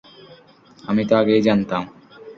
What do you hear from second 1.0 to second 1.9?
তো আগেই জানতাম।